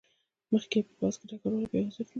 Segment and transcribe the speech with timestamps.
[0.51, 2.09] مخکې یې په پوځ کې ډګروال و او بیا وزیر شو.